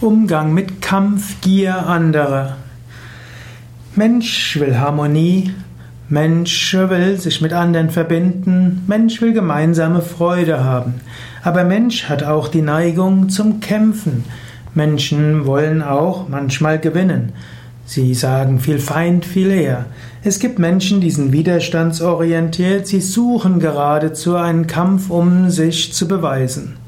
[0.00, 2.56] Umgang mit Kampfgier anderer.
[3.94, 5.52] Mensch will Harmonie,
[6.08, 11.02] Mensch will sich mit anderen verbinden, Mensch will gemeinsame Freude haben.
[11.42, 14.24] Aber Mensch hat auch die Neigung zum Kämpfen.
[14.74, 17.32] Menschen wollen auch manchmal gewinnen.
[17.84, 19.84] Sie sagen viel Feind, viel eher.
[20.24, 26.78] Es gibt Menschen, die sind widerstandsorientiert, sie suchen geradezu einen Kampf, um sich zu beweisen.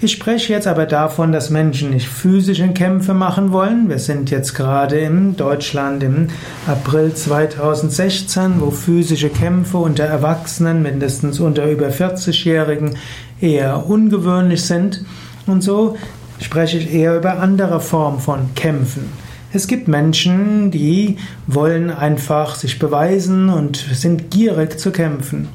[0.00, 3.88] Ich spreche jetzt aber davon, dass Menschen nicht physische Kämpfe machen wollen.
[3.88, 6.28] Wir sind jetzt gerade in Deutschland im
[6.68, 12.94] April 2016, wo physische Kämpfe unter Erwachsenen, mindestens unter über 40-Jährigen,
[13.40, 15.04] eher ungewöhnlich sind.
[15.48, 15.96] Und so
[16.40, 19.27] spreche ich eher über andere Formen von Kämpfen.
[19.50, 21.16] Es gibt Menschen, die
[21.46, 25.48] wollen einfach sich beweisen und sind gierig zu kämpfen.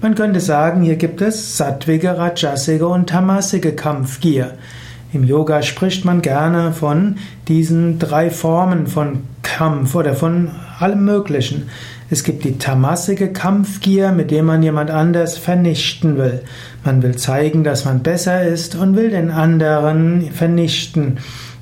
[0.00, 4.54] Man könnte sagen, hier gibt es sattwige, rajasige und tamasige Kampfgier.
[5.12, 7.16] Im Yoga spricht man gerne von
[7.48, 11.68] diesen drei Formen von Kampf oder von allem Möglichen.
[12.08, 16.42] Es gibt die tamasige Kampfgier, mit der man jemand anders vernichten will.
[16.84, 21.18] Man will zeigen, dass man besser ist und will den anderen vernichten.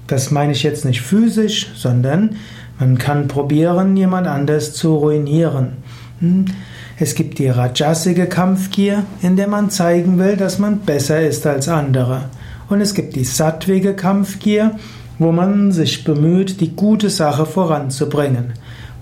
[0.09, 2.37] Das meine ich jetzt nicht physisch, sondern
[2.81, 5.77] man kann probieren, jemand anders zu ruinieren.
[6.21, 6.47] Hm?
[6.99, 11.69] Es gibt die rajasige Kampfgier, in der man zeigen will, dass man besser ist als
[11.69, 12.23] andere.
[12.69, 14.73] Und es gibt die sattwige Kampfgier,
[15.19, 18.55] wo man sich bemüht, die gute Sache voranzubringen.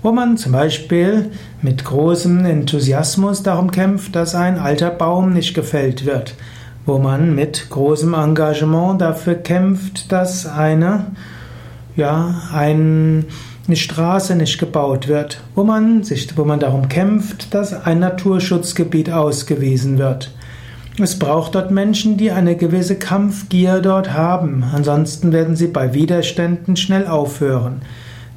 [0.03, 6.05] Wo man zum Beispiel mit großem Enthusiasmus darum kämpft, dass ein alter Baum nicht gefällt
[6.05, 6.35] wird.
[6.87, 11.05] Wo man mit großem Engagement dafür kämpft, dass eine,
[11.95, 13.25] ja, ein
[13.67, 19.11] eine Straße nicht gebaut wird, wo man sich, wo man darum kämpft, dass ein Naturschutzgebiet
[19.11, 20.31] ausgewiesen wird.
[20.99, 26.75] Es braucht dort Menschen, die eine gewisse Kampfgier dort haben, ansonsten werden sie bei Widerständen
[26.75, 27.81] schnell aufhören.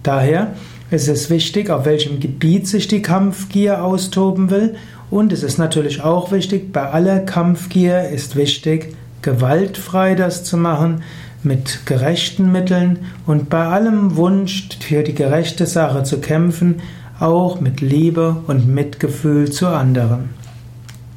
[0.03, 0.49] Daher
[0.91, 4.75] ist es wichtig, auf welchem Gebiet sich die Kampfgier austoben will
[5.11, 11.03] und es ist natürlich auch wichtig, bei aller Kampfgier ist wichtig, gewaltfrei das zu machen,
[11.43, 16.81] mit gerechten Mitteln und bei allem Wunsch für die gerechte Sache zu kämpfen,
[17.19, 20.40] auch mit Liebe und Mitgefühl zu anderen.